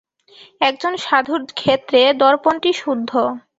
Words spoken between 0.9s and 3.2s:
সাধুর ক্ষেত্রে দর্পণটি শুদ্ধ।